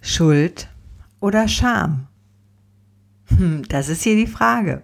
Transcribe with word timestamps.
Schuld 0.00 0.68
oder 1.20 1.48
Scham? 1.48 2.06
Hm, 3.26 3.62
das 3.68 3.88
ist 3.88 4.02
hier 4.02 4.16
die 4.16 4.26
Frage. 4.26 4.82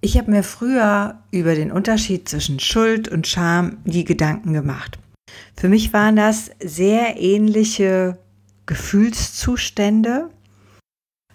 Ich 0.00 0.18
habe 0.18 0.30
mir 0.30 0.42
früher 0.42 1.22
über 1.30 1.54
den 1.54 1.70
Unterschied 1.70 2.28
zwischen 2.28 2.58
Schuld 2.58 3.08
und 3.08 3.26
Scham 3.26 3.78
die 3.84 4.04
Gedanken 4.04 4.52
gemacht. 4.52 4.98
Für 5.56 5.68
mich 5.68 5.92
waren 5.92 6.16
das 6.16 6.50
sehr 6.60 7.20
ähnliche 7.20 8.18
Gefühlszustände. 8.66 10.28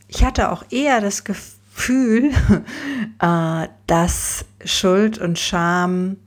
Ich 0.10 0.24
hatte 0.24 0.52
auch 0.52 0.66
eher 0.70 1.00
das 1.00 1.24
Gefühl, 1.24 2.32
äh, 3.20 3.68
dass 3.88 4.46
Schuld 4.66 5.18
und 5.18 5.40
Scham 5.40 6.18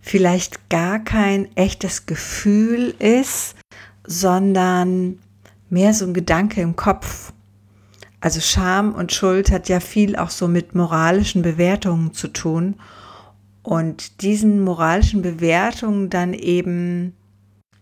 vielleicht 0.00 0.70
gar 0.70 1.00
kein 1.00 1.54
echtes 1.54 2.06
Gefühl 2.06 2.94
ist, 2.98 3.56
sondern 4.08 5.18
mehr 5.68 5.92
so 5.92 6.06
ein 6.06 6.14
Gedanke 6.14 6.62
im 6.62 6.76
Kopf. 6.76 7.32
Also 8.20 8.40
Scham 8.40 8.94
und 8.94 9.12
Schuld 9.12 9.50
hat 9.52 9.68
ja 9.68 9.80
viel 9.80 10.16
auch 10.16 10.30
so 10.30 10.48
mit 10.48 10.74
moralischen 10.74 11.42
Bewertungen 11.42 12.14
zu 12.14 12.28
tun. 12.28 12.76
Und 13.62 14.22
diesen 14.22 14.60
moralischen 14.60 15.20
Bewertungen 15.20 16.08
dann 16.08 16.32
eben 16.32 17.14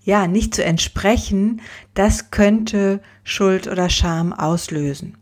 ja 0.02 0.26
nicht 0.26 0.54
zu 0.54 0.64
entsprechen, 0.64 1.62
das 1.94 2.32
könnte 2.32 3.00
Schuld 3.22 3.68
oder 3.68 3.88
Scham 3.88 4.32
auslösen. 4.32 5.16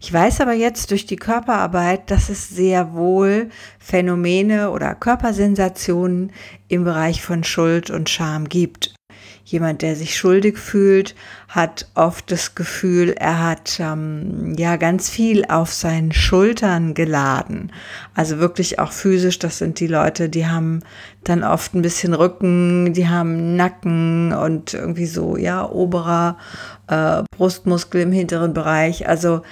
Ich 0.00 0.12
weiß 0.12 0.40
aber 0.40 0.54
jetzt 0.54 0.90
durch 0.90 1.06
die 1.06 1.16
Körperarbeit, 1.16 2.10
dass 2.10 2.30
es 2.30 2.48
sehr 2.48 2.94
wohl 2.94 3.48
Phänomene 3.78 4.70
oder 4.70 4.96
Körpersensationen 4.96 6.32
im 6.66 6.82
Bereich 6.82 7.22
von 7.22 7.44
Schuld 7.44 7.90
und 7.90 8.10
Scham 8.10 8.48
gibt. 8.48 8.94
Jemand, 9.50 9.82
der 9.82 9.96
sich 9.96 10.16
schuldig 10.16 10.58
fühlt, 10.58 11.16
hat 11.48 11.88
oft 11.96 12.30
das 12.30 12.54
Gefühl, 12.54 13.16
er 13.18 13.44
hat 13.44 13.80
ähm, 13.80 14.54
ja 14.56 14.76
ganz 14.76 15.10
viel 15.10 15.44
auf 15.44 15.72
seinen 15.72 16.12
Schultern 16.12 16.94
geladen. 16.94 17.72
Also 18.14 18.38
wirklich 18.38 18.78
auch 18.78 18.92
physisch, 18.92 19.40
das 19.40 19.58
sind 19.58 19.80
die 19.80 19.88
Leute, 19.88 20.28
die 20.28 20.46
haben 20.46 20.84
dann 21.24 21.42
oft 21.42 21.74
ein 21.74 21.82
bisschen 21.82 22.14
Rücken, 22.14 22.92
die 22.92 23.08
haben 23.08 23.56
Nacken 23.56 24.32
und 24.32 24.74
irgendwie 24.74 25.06
so, 25.06 25.36
ja, 25.36 25.68
oberer 25.68 26.38
äh, 26.86 27.24
Brustmuskel 27.36 28.02
im 28.02 28.12
hinteren 28.12 28.54
Bereich. 28.54 29.08
Also 29.08 29.42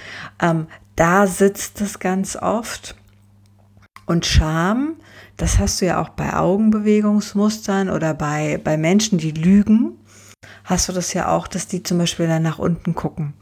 ähm, 0.40 0.68
da 0.94 1.26
sitzt 1.26 1.80
es 1.80 1.98
ganz 1.98 2.36
oft. 2.36 2.94
Und 4.06 4.26
Scham, 4.26 4.94
das 5.38 5.58
hast 5.58 5.80
du 5.80 5.86
ja 5.86 6.02
auch 6.02 6.10
bei 6.10 6.34
Augenbewegungsmustern 6.34 7.88
oder 7.88 8.12
bei, 8.12 8.60
bei 8.62 8.76
Menschen, 8.76 9.18
die 9.18 9.30
lügen. 9.30 9.92
Hast 10.64 10.88
du 10.88 10.92
das 10.92 11.14
ja 11.14 11.28
auch, 11.28 11.46
dass 11.46 11.66
die 11.66 11.82
zum 11.82 11.98
Beispiel 11.98 12.26
dann 12.26 12.42
nach 12.42 12.58
unten 12.58 12.94
gucken. 12.94 13.34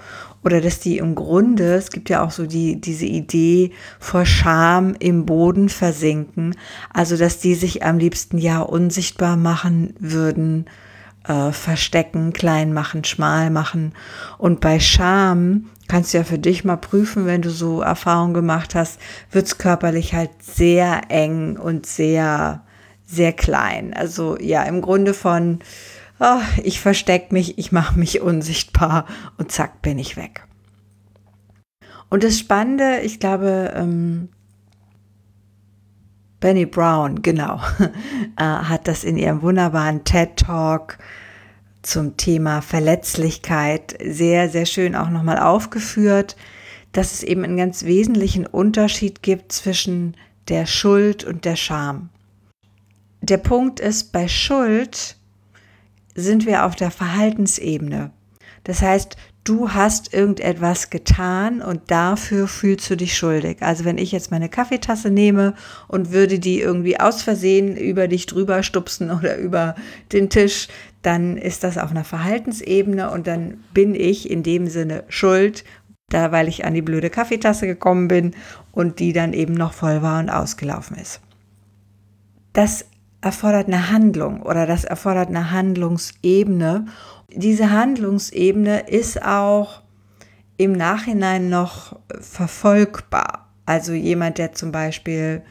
Oder 0.45 0.61
dass 0.61 0.79
die 0.79 0.99
im 0.99 1.15
Grunde, 1.15 1.75
es 1.75 1.91
gibt 1.91 2.09
ja 2.09 2.23
auch 2.23 2.31
so 2.31 2.47
die, 2.47 2.81
diese 2.81 3.07
Idee 3.07 3.73
vor 3.99 4.25
Scham 4.27 4.95
im 4.99 5.27
Boden 5.27 5.69
versinken. 5.69 6.55
Also, 6.93 7.17
dass 7.17 7.41
die 7.41 7.55
sich 7.55 7.83
am 7.83 7.99
liebsten 7.99 8.39
ja 8.39 8.61
unsichtbar 8.61 9.37
machen 9.37 9.95
würden, 9.99 10.67
äh, 11.27 11.53
verstecken, 11.53 12.33
klein 12.33 12.73
machen, 12.73 13.05
schmal 13.05 13.51
machen. 13.51 13.93
Und 14.39 14.61
bei 14.61 14.81
Scham 14.81 15.67
kannst 15.89 16.13
du 16.13 16.19
ja 16.19 16.25
für 16.25 16.39
dich 16.39 16.65
mal 16.65 16.77
prüfen, 16.77 17.27
wenn 17.27 17.43
du 17.43 17.51
so 17.51 17.81
Erfahrungen 17.81 18.35
gemacht 18.35 18.75
hast, 18.75 19.01
wird 19.31 19.47
es 19.47 19.59
körperlich 19.59 20.15
halt 20.15 20.31
sehr 20.43 21.03
eng 21.09 21.57
und 21.57 21.87
sehr, 21.87 22.65
sehr 23.07 23.33
klein. 23.33 23.95
Also 23.95 24.39
ja, 24.39 24.63
im 24.65 24.83
Grunde 24.83 25.15
von, 25.15 25.61
oh, 26.21 26.41
ich 26.63 26.81
verstecke 26.81 27.33
mich, 27.33 27.59
ich 27.59 27.73
mache 27.73 27.99
mich 27.99 28.21
unsichtbar 28.23 29.07
und 29.39 29.53
zack, 29.53 29.83
bin 29.83 29.99
ich 29.99 30.17
weg. 30.17 30.45
Und 32.09 32.23
das 32.23 32.39
Spannende, 32.39 33.01
ich 33.03 33.19
glaube, 33.19 33.73
ähm, 33.75 34.29
Benny 36.47 36.65
Brown, 36.65 37.23
genau, 37.23 37.61
äh, 38.39 38.41
hat 38.41 38.87
das 38.87 39.03
in 39.03 39.17
ihrem 39.17 39.43
wunderbaren 39.43 40.05
TED 40.05 40.37
Talk 40.37 40.97
zum 41.83 42.17
Thema 42.17 42.63
Verletzlichkeit 42.63 43.99
sehr, 44.01 44.49
sehr 44.49 44.65
schön 44.65 44.95
auch 44.95 45.11
nochmal 45.11 45.41
aufgeführt, 45.41 46.37
dass 46.93 47.13
es 47.13 47.25
eben 47.25 47.43
einen 47.43 47.57
ganz 47.57 47.85
wesentlichen 47.85 48.47
Unterschied 48.47 49.25
gibt 49.25 49.51
zwischen 49.51 50.17
der 50.47 50.67
Schuld 50.67 51.25
und 51.25 51.45
der 51.45 51.57
Scham. 51.57 52.11
Der 53.23 53.39
Punkt 53.39 53.81
ist, 53.81 54.13
bei 54.13 54.29
Schuld 54.29 55.17
sind 56.15 56.47
wir 56.47 56.65
auf 56.65 56.77
der 56.77 56.93
Verhaltensebene. 56.93 58.13
Das 58.67 58.83
heißt, 58.83 59.17
du 59.45 59.71
hast 59.75 60.13
irgendetwas 60.13 60.91
getan 60.91 61.63
und 61.63 61.83
dafür 61.87 62.49
fühlst 62.49 62.91
du 62.91 62.97
dich 62.97 63.17
schuldig. 63.17 63.59
Also 63.61 63.85
wenn 63.85 63.97
ich 63.97 64.11
jetzt 64.11 64.33
meine 64.33 64.49
Kaffeetasse 64.49 65.09
nehme 65.09 65.55
und 65.87 66.11
würde 66.11 66.41
die 66.41 66.61
irgendwie 66.61 66.99
aus 66.99 67.23
Versehen 67.23 67.77
über 67.77 68.09
dich 68.09 68.27
drüber 68.27 68.65
stupsen 68.65 69.13
oder 69.13 69.37
über 69.39 69.77
den 70.13 70.31
Tisch, 70.31 70.67
dann 71.03 71.37
ist 71.37 71.63
das 71.63 71.79
auf 71.79 71.93
einer 71.93 72.03
Verhaltensebene 72.03 73.09
und 73.09 73.29
dann 73.29 73.63
bin 73.73 73.95
ich 73.95 74.29
in 74.29 74.43
dem 74.43 74.67
Sinne 74.67 75.05
schuld, 75.09 75.63
da 76.09 76.33
weil 76.33 76.49
ich 76.49 76.65
an 76.65 76.75
die 76.75 76.83
blöde 76.83 77.09
Kaffeetasse 77.09 77.69
gekommen 77.69 78.09
bin 78.09 78.35
und 78.73 78.99
die 78.99 79.13
dann 79.13 79.33
eben 79.33 79.55
noch 79.55 79.75
voll 79.75 80.03
war 80.03 80.19
und 80.19 80.29
ausgelaufen 80.29 80.97
ist. 80.97 81.21
Das 82.53 82.85
erfordert 83.21 83.69
eine 83.69 83.93
Handlung 83.93 84.43
oder 84.43 84.67
das 84.67 84.83
erfordert 84.83 85.29
eine 85.29 85.53
Handlungsebene 85.53 86.87
diese 87.33 87.71
Handlungsebene 87.71 88.89
ist 88.89 89.23
auch 89.23 89.83
im 90.57 90.73
Nachhinein 90.73 91.49
noch 91.49 91.99
verfolgbar. 92.21 93.53
Also 93.67 93.93
jemand, 93.93 94.39
der 94.39 94.53
zum 94.53 94.73
Beispiel 94.73 95.43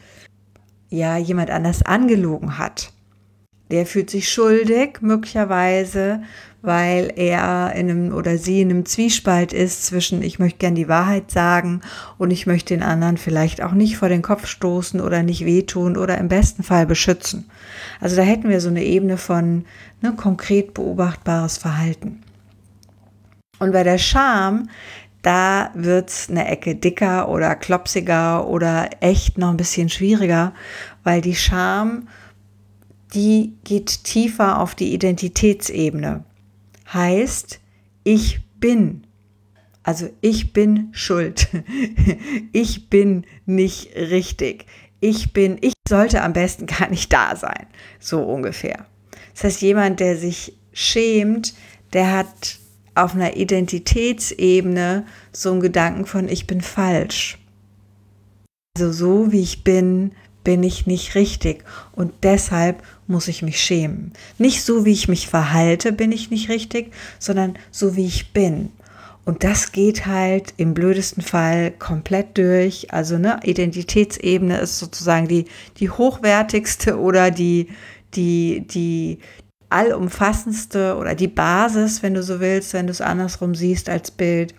ja 0.88 1.16
jemand 1.16 1.50
anders 1.50 1.82
angelogen 1.82 2.58
hat, 2.58 2.92
der 3.70 3.86
fühlt 3.86 4.10
sich 4.10 4.32
schuldig 4.32 4.98
möglicherweise, 5.00 6.22
weil 6.62 7.12
er 7.16 7.72
in 7.74 7.90
einem 7.90 8.14
oder 8.14 8.38
sie 8.38 8.60
in 8.60 8.70
einem 8.70 8.86
Zwiespalt 8.86 9.52
ist 9.52 9.86
zwischen 9.86 10.22
ich 10.22 10.38
möchte 10.38 10.58
gern 10.58 10.74
die 10.74 10.88
Wahrheit 10.88 11.30
sagen 11.30 11.80
und 12.18 12.30
ich 12.30 12.46
möchte 12.46 12.74
den 12.74 12.82
anderen 12.82 13.16
vielleicht 13.16 13.62
auch 13.62 13.72
nicht 13.72 13.96
vor 13.96 14.08
den 14.08 14.22
Kopf 14.22 14.46
stoßen 14.46 15.00
oder 15.00 15.22
nicht 15.22 15.44
wehtun 15.44 15.96
oder 15.96 16.18
im 16.18 16.28
besten 16.28 16.62
Fall 16.62 16.86
beschützen. 16.86 17.48
Also 18.00 18.16
da 18.16 18.22
hätten 18.22 18.48
wir 18.48 18.60
so 18.60 18.68
eine 18.68 18.82
Ebene 18.84 19.16
von 19.16 19.64
ne, 20.00 20.14
konkret 20.16 20.74
beobachtbares 20.74 21.58
Verhalten. 21.58 22.22
Und 23.58 23.72
bei 23.72 23.84
der 23.84 23.98
Scham, 23.98 24.68
da 25.22 25.70
wird 25.74 26.10
es 26.10 26.28
eine 26.28 26.46
Ecke 26.48 26.74
dicker 26.74 27.28
oder 27.28 27.54
klopsiger 27.54 28.46
oder 28.46 28.90
echt 29.00 29.38
noch 29.38 29.50
ein 29.50 29.56
bisschen 29.56 29.88
schwieriger, 29.88 30.52
weil 31.04 31.20
die 31.20 31.34
Scham, 31.34 32.08
die 33.14 33.54
geht 33.64 34.04
tiefer 34.04 34.60
auf 34.60 34.74
die 34.74 34.92
Identitätsebene 34.92 36.24
heißt, 36.92 37.60
ich 38.04 38.40
bin. 38.58 39.06
Also 39.82 40.10
ich 40.20 40.52
bin 40.52 40.88
schuld. 40.92 41.48
Ich 42.52 42.88
bin 42.88 43.24
nicht 43.44 43.94
richtig. 43.94 44.66
Ich 45.00 45.32
bin, 45.32 45.58
ich 45.60 45.74
sollte 45.86 46.22
am 46.22 46.32
besten 46.32 46.66
gar 46.78 46.88
nicht 46.88 47.12
da 47.12 47.36
sein. 47.36 47.66
So 48.00 48.22
ungefähr. 48.22 48.86
Das 49.34 49.44
heißt, 49.44 49.62
jemand, 49.62 50.00
der 50.00 50.16
sich 50.16 50.56
schämt, 50.72 51.54
der 51.92 52.12
hat 52.12 52.58
auf 52.94 53.14
einer 53.14 53.36
Identitätsebene 53.36 55.04
so 55.32 55.52
einen 55.52 55.60
Gedanken 55.60 56.06
von, 56.06 56.28
ich 56.28 56.46
bin 56.46 56.62
falsch. 56.62 57.38
Also 58.76 58.90
so 58.92 59.32
wie 59.32 59.42
ich 59.42 59.64
bin, 59.64 60.12
bin 60.46 60.62
ich 60.62 60.86
nicht 60.86 61.16
richtig 61.16 61.64
und 61.90 62.12
deshalb 62.22 62.80
muss 63.08 63.26
ich 63.26 63.42
mich 63.42 63.60
schämen. 63.60 64.12
Nicht 64.38 64.62
so, 64.62 64.84
wie 64.84 64.92
ich 64.92 65.08
mich 65.08 65.26
verhalte, 65.26 65.92
bin 65.92 66.12
ich 66.12 66.30
nicht 66.30 66.48
richtig, 66.48 66.92
sondern 67.18 67.58
so, 67.72 67.96
wie 67.96 68.06
ich 68.06 68.32
bin. 68.32 68.70
Und 69.24 69.42
das 69.42 69.72
geht 69.72 70.06
halt 70.06 70.54
im 70.56 70.72
blödesten 70.72 71.20
Fall 71.20 71.72
komplett 71.72 72.38
durch. 72.38 72.92
Also 72.92 73.18
ne, 73.18 73.40
Identitätsebene 73.42 74.58
ist 74.58 74.78
sozusagen 74.78 75.26
die, 75.26 75.46
die 75.78 75.90
hochwertigste 75.90 76.96
oder 77.00 77.32
die, 77.32 77.66
die, 78.14 78.64
die, 78.68 79.18
allumfassendste 79.68 80.96
oder 80.96 81.16
die 81.16 81.26
Basis, 81.26 82.04
wenn 82.04 82.14
du 82.14 82.22
so 82.22 82.38
willst, 82.38 82.72
wenn 82.72 82.86
du 82.86 82.92
es 82.92 83.00
andersrum 83.00 83.56
siehst 83.56 83.88
als 83.88 84.12
Bild. 84.12 84.54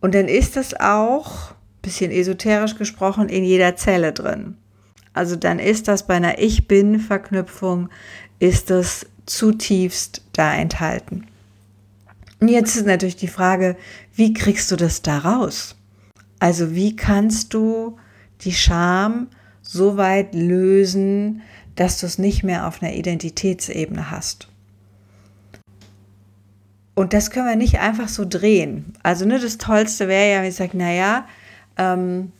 Und 0.00 0.16
dann 0.16 0.26
ist 0.26 0.56
es 0.56 0.74
auch, 0.80 1.54
bisschen 1.82 2.10
esoterisch 2.10 2.76
gesprochen, 2.76 3.28
in 3.28 3.44
jeder 3.44 3.76
Zelle 3.76 4.12
drin. 4.12 4.56
Also 5.12 5.36
dann 5.36 5.58
ist 5.58 5.88
das 5.88 6.06
bei 6.06 6.14
einer 6.14 6.38
Ich 6.38 6.68
Bin-Verknüpfung, 6.68 7.88
ist 8.38 8.70
es 8.70 9.06
zutiefst 9.26 10.22
da 10.32 10.54
enthalten. 10.54 11.26
Und 12.40 12.48
jetzt 12.48 12.76
ist 12.76 12.86
natürlich 12.86 13.16
die 13.16 13.28
Frage, 13.28 13.76
wie 14.14 14.32
kriegst 14.32 14.70
du 14.70 14.76
das 14.76 15.02
da 15.02 15.18
raus? 15.18 15.76
Also 16.38 16.74
wie 16.74 16.96
kannst 16.96 17.54
du 17.54 17.98
die 18.40 18.52
Scham 18.52 19.28
so 19.60 19.96
weit 19.96 20.34
lösen, 20.34 21.42
dass 21.76 22.00
du 22.00 22.06
es 22.06 22.18
nicht 22.18 22.42
mehr 22.42 22.66
auf 22.66 22.82
einer 22.82 22.94
Identitätsebene 22.94 24.10
hast? 24.10 24.48
Und 26.94 27.12
das 27.12 27.30
können 27.30 27.46
wir 27.46 27.56
nicht 27.56 27.78
einfach 27.78 28.08
so 28.08 28.24
drehen. 28.28 28.92
Also 29.02 29.24
ne, 29.24 29.38
das 29.38 29.58
Tollste 29.58 30.08
wäre 30.08 30.32
ja, 30.32 30.42
wenn 30.42 30.48
ich 30.48 30.56
sage, 30.56 30.76
naja, 30.76 31.26
ähm, 31.76 32.32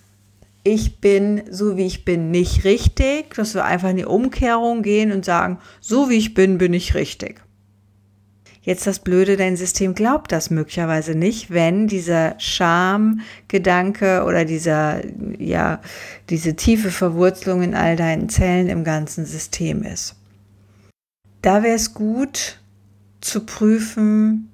ich 0.64 1.00
bin 1.00 1.42
so 1.50 1.76
wie 1.76 1.86
ich 1.86 2.04
bin 2.04 2.30
nicht 2.30 2.64
richtig, 2.64 3.34
dass 3.34 3.54
wir 3.54 3.64
einfach 3.64 3.90
in 3.90 3.96
die 3.96 4.04
Umkehrung 4.04 4.82
gehen 4.82 5.12
und 5.12 5.24
sagen, 5.24 5.58
so 5.80 6.08
wie 6.08 6.16
ich 6.16 6.34
bin, 6.34 6.58
bin 6.58 6.72
ich 6.72 6.94
richtig. 6.94 7.42
Jetzt 8.64 8.86
das 8.86 9.00
Blöde, 9.00 9.36
dein 9.36 9.56
System 9.56 9.92
glaubt 9.92 10.30
das 10.30 10.50
möglicherweise 10.50 11.16
nicht, 11.16 11.50
wenn 11.50 11.88
dieser 11.88 12.38
Schamgedanke 12.38 14.22
oder 14.24 14.44
dieser, 14.44 15.02
ja, 15.36 15.80
diese 16.30 16.54
tiefe 16.54 16.92
Verwurzelung 16.92 17.62
in 17.62 17.74
all 17.74 17.96
deinen 17.96 18.28
Zellen 18.28 18.68
im 18.68 18.84
ganzen 18.84 19.26
System 19.26 19.82
ist. 19.82 20.14
Da 21.42 21.64
wäre 21.64 21.74
es 21.74 21.92
gut 21.92 22.60
zu 23.20 23.44
prüfen, 23.44 24.48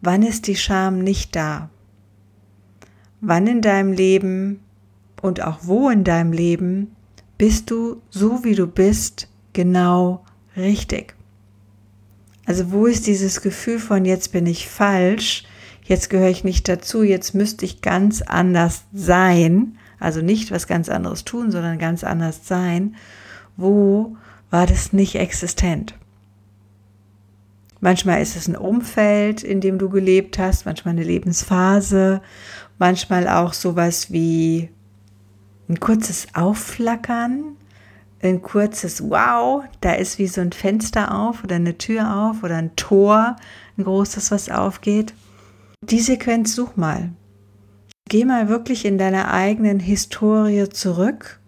wann 0.00 0.24
ist 0.24 0.48
die 0.48 0.56
Scham 0.56 0.98
nicht 0.98 1.36
da? 1.36 1.70
Wann 3.24 3.46
in 3.46 3.60
deinem 3.60 3.92
Leben 3.92 4.58
und 5.22 5.42
auch 5.42 5.60
wo 5.62 5.88
in 5.88 6.02
deinem 6.02 6.32
Leben 6.32 6.96
bist 7.38 7.70
du 7.70 8.02
so 8.10 8.42
wie 8.42 8.56
du 8.56 8.66
bist 8.66 9.28
genau 9.52 10.24
richtig? 10.56 11.14
Also 12.46 12.72
wo 12.72 12.86
ist 12.86 13.06
dieses 13.06 13.40
Gefühl 13.40 13.78
von 13.78 14.04
jetzt 14.04 14.32
bin 14.32 14.44
ich 14.44 14.68
falsch, 14.68 15.44
jetzt 15.84 16.10
gehöre 16.10 16.30
ich 16.30 16.42
nicht 16.42 16.68
dazu, 16.68 17.04
jetzt 17.04 17.32
müsste 17.32 17.64
ich 17.64 17.80
ganz 17.80 18.22
anders 18.22 18.82
sein, 18.92 19.78
also 20.00 20.20
nicht 20.20 20.50
was 20.50 20.66
ganz 20.66 20.88
anderes 20.88 21.24
tun, 21.24 21.52
sondern 21.52 21.78
ganz 21.78 22.02
anders 22.02 22.48
sein. 22.48 22.96
Wo 23.56 24.16
war 24.50 24.66
das 24.66 24.92
nicht 24.92 25.14
existent? 25.14 25.94
Manchmal 27.82 28.22
ist 28.22 28.36
es 28.36 28.48
ein 28.48 28.56
Umfeld, 28.56 29.42
in 29.42 29.60
dem 29.60 29.76
du 29.76 29.90
gelebt 29.90 30.38
hast, 30.38 30.64
manchmal 30.64 30.92
eine 30.92 31.04
Lebensphase 31.04 32.22
manchmal 32.82 33.28
auch 33.28 33.52
sowas 33.52 34.10
wie 34.10 34.68
ein 35.68 35.78
kurzes 35.78 36.26
Aufflackern, 36.34 37.56
ein 38.20 38.42
kurzes 38.42 39.08
Wow, 39.08 39.62
da 39.80 39.92
ist 39.92 40.18
wie 40.18 40.26
so 40.26 40.40
ein 40.40 40.50
Fenster 40.50 41.14
auf 41.14 41.44
oder 41.44 41.54
eine 41.56 41.78
Tür 41.78 42.12
auf 42.16 42.42
oder 42.42 42.56
ein 42.56 42.74
Tor, 42.74 43.36
ein 43.78 43.84
großes, 43.84 44.32
was 44.32 44.48
aufgeht. 44.48 45.14
Die 45.84 46.00
Sequenz 46.00 46.56
such 46.56 46.74
mal. 46.74 47.10
Geh 48.08 48.24
mal 48.24 48.48
wirklich 48.48 48.84
in 48.84 48.98
deiner 48.98 49.32
eigenen 49.32 49.78
Historie 49.78 50.68
zurück 50.68 51.38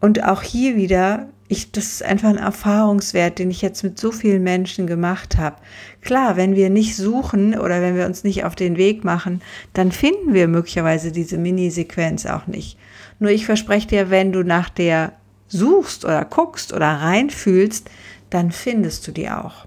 und 0.00 0.24
auch 0.24 0.40
hier 0.40 0.76
wieder 0.76 1.28
ich, 1.48 1.72
das 1.72 1.86
ist 1.86 2.02
einfach 2.02 2.28
ein 2.28 2.36
Erfahrungswert, 2.36 3.38
den 3.38 3.50
ich 3.50 3.62
jetzt 3.62 3.82
mit 3.82 3.98
so 3.98 4.12
vielen 4.12 4.42
Menschen 4.42 4.86
gemacht 4.86 5.38
habe. 5.38 5.56
Klar, 6.02 6.36
wenn 6.36 6.54
wir 6.54 6.68
nicht 6.68 6.94
suchen 6.94 7.58
oder 7.58 7.80
wenn 7.80 7.96
wir 7.96 8.04
uns 8.04 8.22
nicht 8.22 8.44
auf 8.44 8.54
den 8.54 8.76
Weg 8.76 9.02
machen, 9.02 9.40
dann 9.72 9.90
finden 9.90 10.34
wir 10.34 10.46
möglicherweise 10.46 11.10
diese 11.10 11.38
Mini-Sequenz 11.38 12.26
auch 12.26 12.46
nicht. 12.46 12.78
Nur 13.18 13.30
ich 13.30 13.46
verspreche 13.46 13.88
dir, 13.88 14.10
wenn 14.10 14.30
du 14.30 14.42
nach 14.42 14.68
der 14.68 15.14
suchst 15.48 16.04
oder 16.04 16.26
guckst 16.26 16.74
oder 16.74 16.88
reinfühlst, 16.88 17.88
dann 18.28 18.52
findest 18.52 19.08
du 19.08 19.12
die 19.12 19.30
auch. 19.30 19.66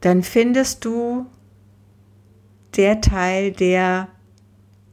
Dann 0.00 0.24
findest 0.24 0.84
du 0.84 1.26
der 2.76 3.00
Teil, 3.00 3.52
der 3.52 4.08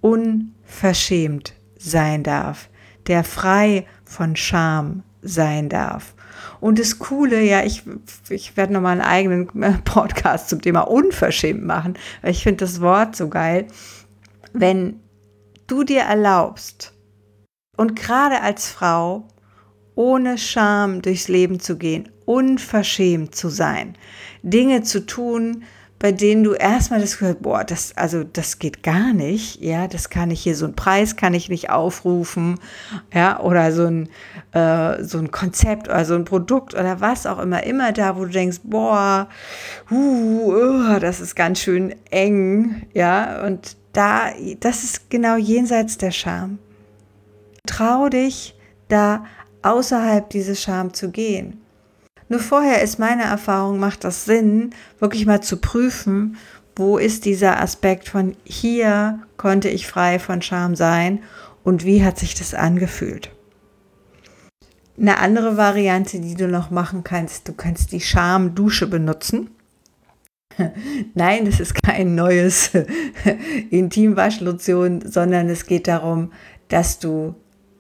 unverschämt 0.01 1.53
sein 1.77 2.21
darf, 2.21 2.69
der 3.07 3.23
frei 3.23 3.87
von 4.03 4.35
Scham 4.35 5.03
sein 5.21 5.69
darf. 5.69 6.13
Und 6.59 6.79
das 6.79 6.99
Coole, 6.99 7.43
ja, 7.43 7.63
ich, 7.63 7.83
ich 8.29 8.57
werde 8.57 8.73
nochmal 8.73 8.93
einen 8.93 9.01
eigenen 9.01 9.63
äh, 9.63 9.73
Podcast 9.83 10.49
zum 10.49 10.61
Thema 10.61 10.81
unverschämt 10.81 11.63
machen, 11.63 11.97
weil 12.21 12.31
ich 12.31 12.43
finde 12.43 12.65
das 12.65 12.81
Wort 12.81 13.15
so 13.15 13.29
geil. 13.29 13.67
Wenn 14.53 14.99
du 15.67 15.83
dir 15.83 16.01
erlaubst 16.01 16.93
und 17.75 17.95
gerade 17.95 18.41
als 18.41 18.69
Frau 18.69 19.27
ohne 19.95 20.37
Scham 20.37 21.01
durchs 21.01 21.27
Leben 21.27 21.59
zu 21.59 21.77
gehen, 21.77 22.09
unverschämt 22.25 23.35
zu 23.35 23.49
sein, 23.49 23.97
Dinge 24.43 24.83
zu 24.83 25.05
tun, 25.05 25.63
bei 25.99 26.11
denen 26.11 26.43
du 26.43 26.53
erstmal 26.53 27.01
das 27.01 27.17
Gefühl, 27.17 27.35
boah, 27.35 27.63
das, 27.63 27.95
also 27.97 28.23
das 28.23 28.59
geht 28.59 28.83
gar 28.83 29.13
nicht, 29.13 29.61
ja, 29.61 29.87
das 29.87 30.09
kann 30.09 30.29
ich 30.29 30.41
hier, 30.41 30.55
so 30.55 30.65
ein 30.65 30.75
Preis 30.75 31.15
kann 31.15 31.33
ich 31.33 31.49
nicht 31.49 31.71
aufrufen, 31.71 32.59
ja, 33.11 33.39
oder 33.39 33.71
so 33.71 33.85
ein, 33.85 34.09
äh, 34.51 35.03
so 35.03 35.17
ein 35.17 35.31
Konzept 35.31 35.87
oder 35.87 36.05
so 36.05 36.13
ein 36.13 36.25
Produkt 36.25 36.75
oder 36.75 37.01
was 37.01 37.25
auch 37.25 37.39
immer, 37.39 37.63
immer 37.63 37.91
da, 37.93 38.15
wo 38.15 38.25
du 38.25 38.31
denkst, 38.31 38.59
boah, 38.63 39.27
uh, 39.89 39.95
uh, 39.95 40.99
das 40.99 41.19
ist 41.19 41.35
ganz 41.35 41.59
schön 41.59 41.95
eng, 42.11 42.85
ja, 42.93 43.43
und 43.43 43.75
da, 43.93 44.29
das 44.59 44.83
ist 44.83 45.09
genau 45.09 45.37
jenseits 45.37 45.97
der 45.97 46.11
Scham. 46.11 46.59
Trau 47.65 48.07
dich, 48.09 48.55
da 48.87 49.25
außerhalb 49.63 50.29
dieses 50.29 50.61
Scham 50.61 50.93
zu 50.93 51.09
gehen. 51.09 51.61
Nur 52.29 52.39
vorher 52.39 52.81
ist 52.81 52.99
meine 52.99 53.23
Erfahrung, 53.23 53.79
macht 53.79 54.03
das 54.03 54.25
Sinn, 54.25 54.71
wirklich 54.99 55.25
mal 55.25 55.41
zu 55.41 55.57
prüfen, 55.57 56.37
wo 56.75 56.97
ist 56.97 57.25
dieser 57.25 57.61
Aspekt 57.61 58.07
von 58.07 58.35
hier 58.43 59.19
konnte 59.37 59.69
ich 59.69 59.87
frei 59.87 60.19
von 60.19 60.41
Scham 60.41 60.75
sein 60.75 61.23
und 61.63 61.85
wie 61.85 62.03
hat 62.03 62.19
sich 62.19 62.35
das 62.35 62.53
angefühlt. 62.53 63.31
Eine 64.99 65.17
andere 65.19 65.57
Variante, 65.57 66.19
die 66.19 66.35
du 66.35 66.47
noch 66.47 66.69
machen 66.69 67.03
kannst, 67.03 67.47
du 67.47 67.53
kannst 67.53 67.91
die 67.91 68.01
Schamdusche 68.01 68.87
benutzen. 68.87 69.51
Nein, 71.13 71.45
das 71.45 71.59
ist 71.59 71.75
kein 71.75 72.15
neues 72.15 72.71
Intimwaschlotion, 73.69 75.01
sondern 75.01 75.49
es 75.49 75.65
geht 75.65 75.87
darum, 75.87 76.31
dass 76.67 76.99
du 76.99 77.35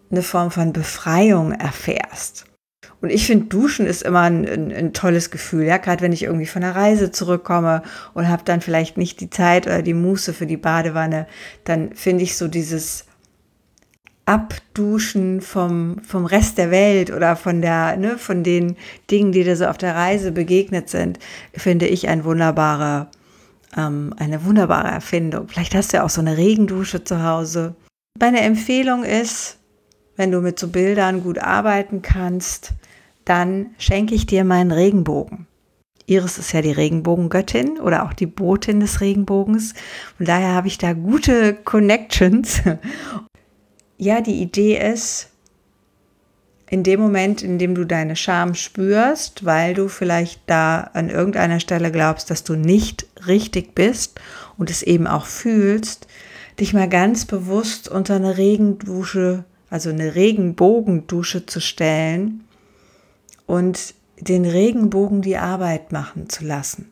eine 0.09 0.21
Form 0.21 0.51
von 0.51 0.73
Befreiung 0.73 1.51
erfährst. 1.51 2.46
Und 3.07 3.13
ich 3.13 3.25
finde, 3.25 3.45
Duschen 3.45 3.85
ist 3.85 4.03
immer 4.03 4.23
ein, 4.23 4.45
ein, 4.45 4.73
ein, 4.73 4.91
tolles 4.91 5.31
Gefühl, 5.31 5.63
ja, 5.63 5.77
gerade 5.77 6.01
wenn 6.01 6.11
ich 6.11 6.23
irgendwie 6.23 6.45
von 6.45 6.61
der 6.61 6.75
Reise 6.75 7.09
zurückkomme 7.09 7.81
und 8.13 8.27
habe 8.27 8.41
dann 8.43 8.59
vielleicht 8.59 8.97
nicht 8.97 9.21
die 9.21 9.29
Zeit 9.29 9.65
oder 9.65 9.81
die 9.81 9.93
Muße 9.93 10.33
für 10.33 10.45
die 10.45 10.57
Badewanne, 10.57 11.25
dann 11.63 11.93
finde 11.95 12.25
ich 12.25 12.35
so 12.35 12.49
dieses 12.49 13.05
Abduschen 14.25 15.39
vom, 15.39 15.99
vom 16.03 16.25
Rest 16.25 16.57
der 16.57 16.69
Welt 16.69 17.09
oder 17.09 17.37
von 17.37 17.61
der, 17.61 17.95
ne, 17.95 18.17
von 18.17 18.43
den 18.43 18.75
Dingen, 19.09 19.31
die 19.31 19.45
dir 19.45 19.55
so 19.55 19.67
auf 19.67 19.77
der 19.77 19.95
Reise 19.95 20.33
begegnet 20.33 20.89
sind, 20.89 21.17
finde 21.53 21.87
ich 21.87 22.09
ein 22.09 22.25
wunderbare, 22.25 23.07
ähm, 23.77 24.13
eine 24.17 24.43
wunderbare 24.43 24.89
Erfindung. 24.89 25.47
Vielleicht 25.47 25.73
hast 25.75 25.93
du 25.93 25.97
ja 25.97 26.03
auch 26.03 26.09
so 26.09 26.19
eine 26.19 26.35
Regendusche 26.35 27.05
zu 27.05 27.23
Hause. 27.23 27.73
Meine 28.19 28.41
Empfehlung 28.41 29.05
ist, 29.05 29.59
wenn 30.17 30.31
du 30.31 30.41
mit 30.41 30.59
so 30.59 30.67
Bildern 30.67 31.23
gut 31.23 31.39
arbeiten 31.39 32.01
kannst, 32.01 32.73
dann 33.27 33.71
schenke 33.77 34.15
ich 34.15 34.25
dir 34.25 34.43
meinen 34.43 34.71
Regenbogen. 34.71 35.47
Iris 36.05 36.37
ist 36.37 36.53
ja 36.53 36.61
die 36.61 36.71
Regenbogengöttin 36.71 37.79
oder 37.79 38.05
auch 38.05 38.13
die 38.13 38.27
Botin 38.27 38.79
des 38.79 39.01
Regenbogens. 39.01 39.73
Und 40.17 40.29
daher 40.29 40.53
habe 40.53 40.67
ich 40.67 40.77
da 40.77 40.93
gute 40.93 41.53
Connections. 41.53 42.61
ja, 43.97 44.21
die 44.21 44.41
Idee 44.41 44.77
ist, 44.77 45.29
in 46.69 46.83
dem 46.83 47.01
Moment, 47.01 47.43
in 47.43 47.59
dem 47.59 47.75
du 47.75 47.83
deine 47.83 48.15
Scham 48.15 48.53
spürst, 48.53 49.43
weil 49.43 49.73
du 49.73 49.89
vielleicht 49.89 50.41
da 50.45 50.89
an 50.93 51.09
irgendeiner 51.09 51.59
Stelle 51.59 51.91
glaubst, 51.91 52.29
dass 52.29 52.45
du 52.45 52.55
nicht 52.55 53.05
richtig 53.27 53.75
bist 53.75 54.19
und 54.57 54.69
es 54.69 54.83
eben 54.83 55.07
auch 55.07 55.25
fühlst, 55.25 56.07
dich 56.59 56.73
mal 56.73 56.87
ganz 56.87 57.25
bewusst 57.25 57.89
unter 57.89 58.15
eine 58.15 58.37
Regendusche, 58.37 59.43
also 59.69 59.89
eine 59.89 60.15
Regenbogendusche 60.15 61.45
zu 61.45 61.59
stellen 61.59 62.46
und 63.47 63.95
den 64.19 64.45
Regenbogen 64.45 65.23
die 65.23 65.37
Arbeit 65.37 65.91
machen 65.91 66.29
zu 66.29 66.45
lassen. 66.45 66.91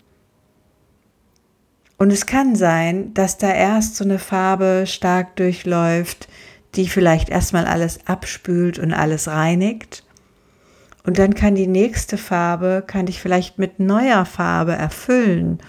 Und 1.98 2.12
es 2.12 2.26
kann 2.26 2.56
sein, 2.56 3.14
dass 3.14 3.38
da 3.38 3.54
erst 3.54 3.96
so 3.96 4.04
eine 4.04 4.20
Farbe 4.20 4.84
stark 4.86 5.36
durchläuft, 5.36 6.28
die 6.76 6.88
vielleicht 6.88 7.30
erstmal 7.30 7.66
alles 7.66 8.06
abspült 8.08 8.80
und 8.80 8.94
alles 8.94 9.28
reinigt. 9.28 10.04
Und 11.06 11.20
dann 11.20 11.36
kann 11.36 11.56
die 11.56 11.68
nächste 11.68 12.18
Farbe, 12.18 12.84
kann 12.86 13.06
dich 13.06 13.22
vielleicht 13.22 13.60
mit 13.60 13.80
neuer 13.80 14.26
Farbe 14.26 14.74
erfüllen, 14.74 15.60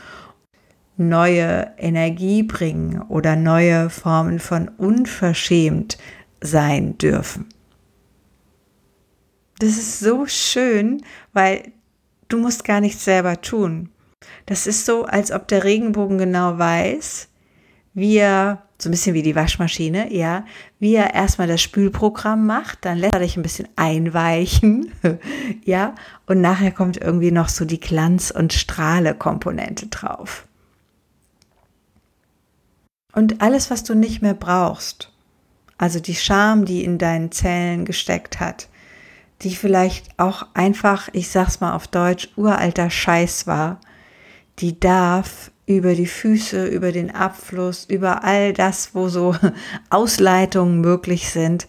neue 0.97 1.73
Energie 1.76 2.43
bringen 2.43 3.02
oder 3.02 3.37
neue 3.37 3.90
Formen 3.90 4.38
von 4.38 4.69
unverschämt 4.69 5.99
sein 6.40 6.97
dürfen. 6.99 7.47
Das 9.58 9.70
ist 9.70 10.00
so 10.00 10.26
schön, 10.26 11.02
weil 11.32 11.72
du 12.28 12.38
musst 12.38 12.64
gar 12.64 12.80
nichts 12.80 13.04
selber 13.04 13.40
tun. 13.40 13.90
Das 14.46 14.66
ist 14.66 14.84
so, 14.84 15.04
als 15.04 15.32
ob 15.32 15.48
der 15.48 15.64
Regenbogen 15.64 16.18
genau 16.18 16.58
weiß, 16.58 17.28
wie 17.94 18.16
er, 18.16 18.62
so 18.78 18.88
ein 18.88 18.92
bisschen 18.92 19.14
wie 19.14 19.22
die 19.22 19.34
Waschmaschine, 19.34 20.12
ja, 20.12 20.44
wie 20.78 20.94
er 20.94 21.14
erstmal 21.14 21.48
das 21.48 21.62
Spülprogramm 21.62 22.44
macht, 22.44 22.84
dann 22.84 22.98
lässt 22.98 23.14
er 23.14 23.20
dich 23.20 23.36
ein 23.36 23.42
bisschen 23.42 23.68
einweichen, 23.76 24.92
ja, 25.64 25.94
und 26.26 26.42
nachher 26.42 26.72
kommt 26.72 26.98
irgendwie 26.98 27.30
noch 27.30 27.48
so 27.48 27.64
die 27.64 27.80
Glanz- 27.80 28.30
und 28.30 28.52
Strahle-Komponente 28.52 29.86
drauf. 29.86 30.46
Und 33.14 33.40
alles, 33.40 33.70
was 33.70 33.82
du 33.82 33.94
nicht 33.94 34.20
mehr 34.20 34.34
brauchst, 34.34 35.10
also 35.78 36.00
die 36.00 36.14
Scham, 36.14 36.66
die 36.66 36.84
in 36.84 36.98
deinen 36.98 37.32
Zellen 37.32 37.86
gesteckt 37.86 38.40
hat, 38.40 38.68
die 39.43 39.55
vielleicht 39.55 40.19
auch 40.19 40.47
einfach, 40.55 41.09
ich 41.12 41.28
sag's 41.28 41.61
mal 41.61 41.75
auf 41.75 41.88
Deutsch, 41.88 42.28
uralter 42.37 42.90
Scheiß 42.90 43.47
war, 43.47 43.81
die 44.59 44.81
darf 44.81 45.50
über 45.66 45.95
die 45.95 46.07
Füße, 46.07 46.66
über 46.66 46.93
den 46.93 47.14
Abfluss, 47.14 47.85
über 47.85 48.25
all 48.25 48.52
das, 48.52 48.95
wo 48.95 49.09
so 49.09 49.35
Ausleitungen 49.90 50.81
möglich 50.81 51.28
sind, 51.28 51.66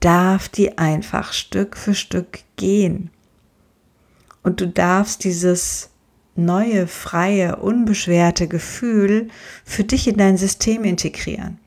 darf 0.00 0.48
die 0.48 0.78
einfach 0.78 1.32
Stück 1.32 1.76
für 1.76 1.94
Stück 1.94 2.40
gehen. 2.56 3.10
Und 4.42 4.60
du 4.60 4.68
darfst 4.68 5.24
dieses 5.24 5.90
neue, 6.34 6.86
freie, 6.86 7.56
unbeschwerte 7.56 8.46
Gefühl 8.46 9.28
für 9.64 9.84
dich 9.84 10.06
in 10.06 10.18
dein 10.18 10.36
System 10.36 10.84
integrieren. 10.84 11.58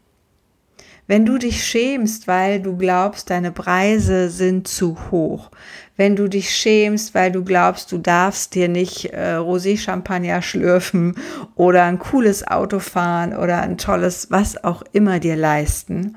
Wenn 1.09 1.25
du 1.25 1.39
dich 1.39 1.65
schämst, 1.65 2.27
weil 2.27 2.61
du 2.61 2.77
glaubst, 2.77 3.31
deine 3.31 3.51
Preise 3.51 4.29
sind 4.29 4.67
zu 4.67 4.95
hoch, 5.09 5.49
wenn 5.97 6.15
du 6.15 6.27
dich 6.27 6.51
schämst, 6.51 7.15
weil 7.15 7.31
du 7.31 7.43
glaubst, 7.43 7.91
du 7.91 7.97
darfst 7.97 8.53
dir 8.53 8.67
nicht 8.67 9.05
äh, 9.05 9.37
Rosé-Champagner 9.37 10.43
schlürfen 10.43 11.15
oder 11.55 11.85
ein 11.85 11.97
cooles 11.97 12.45
Auto 12.47 12.77
fahren 12.77 13.35
oder 13.35 13.59
ein 13.63 13.79
tolles 13.79 14.29
was 14.29 14.63
auch 14.63 14.83
immer 14.91 15.19
dir 15.19 15.35
leisten, 15.35 16.15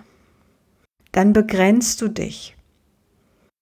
dann 1.13 1.33
begrenzt 1.33 2.03
du 2.03 2.09
dich. 2.09 2.55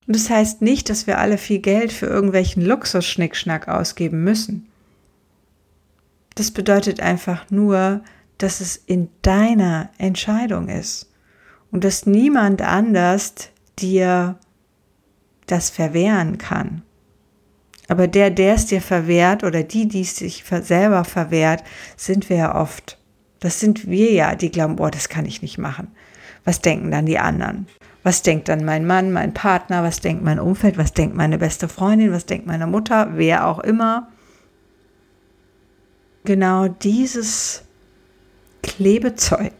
Und 0.08 0.16
das 0.16 0.30
heißt 0.30 0.62
nicht, 0.62 0.90
dass 0.90 1.06
wir 1.06 1.18
alle 1.18 1.38
viel 1.38 1.60
Geld 1.60 1.92
für 1.92 2.06
irgendwelchen 2.06 2.64
Luxus-Schnickschnack 2.64 3.68
ausgeben 3.68 4.25
müssen. 4.25 4.66
Das 6.34 6.50
bedeutet 6.50 6.99
einfach 6.99 7.49
nur, 7.52 8.00
dass 8.38 8.60
es 8.60 8.75
in 8.75 9.10
deiner 9.22 9.90
Entscheidung 9.96 10.68
ist 10.68 11.06
und 11.73 11.85
dass 11.85 12.07
niemand 12.07 12.62
anders 12.62 13.33
dir 13.79 14.39
das 15.47 15.71
verwehren 15.71 16.39
kann. 16.39 16.83
Aber 17.89 18.07
der, 18.07 18.31
der 18.31 18.55
es 18.55 18.67
dir 18.67 18.81
verwehrt 18.81 19.43
oder 19.43 19.65
die, 19.65 19.89
die 19.89 20.03
es 20.03 20.17
sich 20.17 20.45
selber 20.62 21.05
verwehrt, 21.05 21.65
sind 21.97 22.29
wir 22.29 22.37
ja 22.37 22.55
oft. 22.55 22.99
Das 23.41 23.59
sind 23.59 23.89
wir 23.89 24.12
ja, 24.12 24.35
die 24.37 24.50
glauben, 24.50 24.77
boah, 24.77 24.91
das 24.91 25.09
kann 25.09 25.25
ich 25.25 25.43
nicht 25.43 25.59
machen. 25.59 25.89
Was 26.45 26.61
denken 26.61 26.91
dann 26.91 27.07
die 27.07 27.19
anderen? 27.19 27.67
Was 28.03 28.23
denkt 28.23 28.49
dann 28.49 28.65
mein 28.65 28.87
Mann, 28.87 29.12
mein 29.12 29.35
Partner? 29.35 29.83
Was 29.83 30.00
denkt 30.00 30.23
mein 30.23 30.39
Umfeld? 30.39 30.79
Was 30.79 30.93
denkt 30.93 31.17
meine 31.17 31.39
beste 31.39 31.69
Freundin? 31.69 32.12
Was 32.12 32.27
denkt 32.27 32.47
meine 32.47 32.67
Mutter? 32.67 33.11
Wer 33.15 33.47
auch 33.47 33.59
immer. 33.59 34.09
Genau 36.25 36.69
dieses 36.69 37.62
Klebezeug 38.62 39.53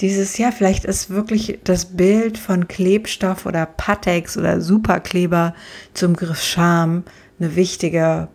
dieses, 0.00 0.38
ja, 0.38 0.50
vielleicht 0.50 0.84
ist 0.84 1.10
wirklich 1.10 1.58
das 1.64 1.96
Bild 1.96 2.38
von 2.38 2.68
Klebstoff 2.68 3.46
oder 3.46 3.66
Patex 3.66 4.36
oder 4.36 4.60
Superkleber 4.60 5.54
zum 5.94 6.16
Griff 6.16 6.42
Scham 6.42 7.04
eine 7.38 7.56
wichtige, 7.56 8.28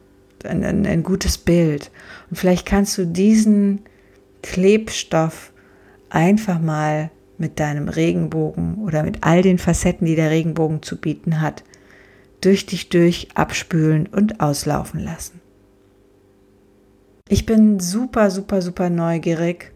ein, 0.43 0.63
ein, 0.63 0.85
ein 0.85 1.03
gutes 1.03 1.37
Bild. 1.37 1.91
Und 2.29 2.37
vielleicht 2.37 2.65
kannst 2.65 2.97
du 2.97 3.05
diesen 3.05 3.81
Klebstoff 4.41 5.51
einfach 6.09 6.59
mal 6.59 7.11
mit 7.37 7.59
deinem 7.59 7.89
Regenbogen 7.89 8.75
oder 8.83 9.03
mit 9.03 9.19
all 9.21 9.41
den 9.41 9.57
Facetten, 9.57 10.05
die 10.05 10.15
der 10.15 10.29
Regenbogen 10.29 10.81
zu 10.81 10.97
bieten 10.97 11.41
hat, 11.41 11.63
durch 12.41 12.65
dich 12.65 12.89
durch 12.89 13.29
abspülen 13.33 14.07
und 14.07 14.39
auslaufen 14.39 14.99
lassen. 14.99 15.41
Ich 17.27 17.45
bin 17.45 17.79
super, 17.79 18.29
super, 18.29 18.61
super 18.61 18.89
neugierig, 18.89 19.71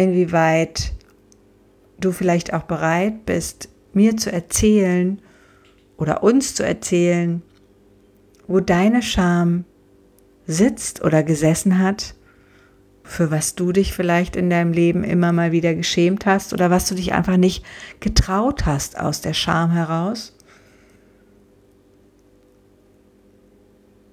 inwieweit 0.00 0.92
du 1.98 2.10
vielleicht 2.10 2.54
auch 2.54 2.62
bereit 2.62 3.26
bist, 3.26 3.68
mir 3.92 4.16
zu 4.16 4.32
erzählen 4.32 5.20
oder 5.98 6.22
uns 6.22 6.54
zu 6.54 6.64
erzählen, 6.64 7.42
wo 8.46 8.60
deine 8.60 9.02
Scham 9.02 9.66
sitzt 10.46 11.04
oder 11.04 11.22
gesessen 11.22 11.78
hat, 11.78 12.14
für 13.04 13.30
was 13.30 13.56
du 13.56 13.72
dich 13.72 13.92
vielleicht 13.92 14.36
in 14.36 14.48
deinem 14.48 14.72
Leben 14.72 15.04
immer 15.04 15.32
mal 15.32 15.52
wieder 15.52 15.74
geschämt 15.74 16.24
hast 16.24 16.54
oder 16.54 16.70
was 16.70 16.88
du 16.88 16.94
dich 16.94 17.12
einfach 17.12 17.36
nicht 17.36 17.62
getraut 18.00 18.64
hast 18.64 18.98
aus 18.98 19.20
der 19.20 19.34
Scham 19.34 19.70
heraus. 19.70 20.34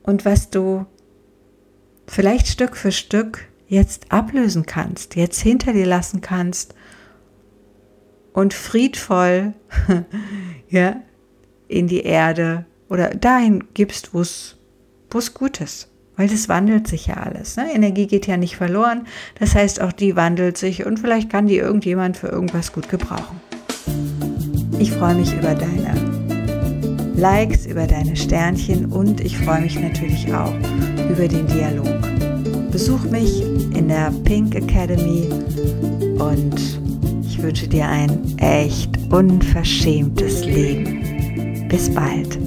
Und 0.04 0.26
was 0.26 0.50
du 0.50 0.86
vielleicht 2.08 2.48
Stück 2.48 2.76
für 2.76 2.92
Stück 2.92 3.47
jetzt 3.68 4.12
ablösen 4.12 4.66
kannst, 4.66 5.16
jetzt 5.16 5.40
hinter 5.40 5.74
dir 5.74 5.86
lassen 5.86 6.22
kannst 6.22 6.74
und 8.34 8.54
friedvoll 8.54 9.54
ja, 10.70 10.98
in 11.68 11.88
die 11.88 12.04
Erde 12.04 12.66
oder 12.90 13.10
dahin 13.10 13.66
gibst, 13.74 14.14
wo 14.14 14.22
es 14.22 15.34
gut 15.34 15.62
ist. 15.62 15.90
Weil 16.16 16.28
das 16.28 16.50
wandelt 16.50 16.88
sich 16.88 17.08
ja 17.08 17.16
alles. 17.16 17.58
Ne? 17.58 17.72
Energie 17.72 18.08
geht 18.08 18.26
ja 18.26 18.38
nicht 18.38 18.58
verloren. 18.58 19.06
Das 19.40 19.54
heißt, 19.54 19.82
auch 19.82 19.92
die 19.92 20.16
wandelt 20.16 20.58
sich 20.58 20.84
und 20.84 21.00
vielleicht 21.00 21.30
kann 21.30 21.46
die 21.46 21.58
irgendjemand 21.58 22.18
für 22.18 22.28
irgendwas 22.28 22.74
gut 22.74 22.90
gebrauchen. 22.90 23.40
Ich 24.80 24.92
freue 24.92 25.14
mich 25.14 25.32
über 25.34 25.54
deine 25.54 25.94
Likes, 27.16 27.68
über 27.68 27.86
deine 27.86 28.16
Sternchen 28.16 28.92
und 28.92 29.22
ich 29.22 29.38
freue 29.38 29.62
mich 29.62 29.80
natürlich 29.80 30.34
auch 30.34 30.54
über 31.10 31.28
den 31.28 31.46
Dialog. 31.48 32.17
Besuch 32.72 33.04
mich 33.12 33.42
in 33.42 33.88
der 33.88 34.12
Pink 34.24 34.56
Academy 34.56 35.30
und 36.20 36.60
ich 37.26 37.42
wünsche 37.42 37.68
dir 37.68 37.88
ein 37.88 38.38
echt 38.38 38.98
unverschämtes 39.12 40.46
Leben. 40.46 41.68
Bis 41.70 41.94
bald. 41.94 42.38